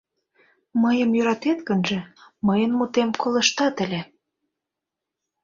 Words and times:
—Мыйым 0.81 1.09
йӧратет 1.17 1.59
гынже, 1.69 1.99
мыйын 2.47 2.71
мутем 2.77 3.09
колыштат 3.21 3.75
ыле. 3.85 4.01